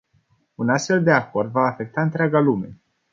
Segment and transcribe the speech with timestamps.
[0.63, 2.77] Un astfel de acord va afecta întreaga lume.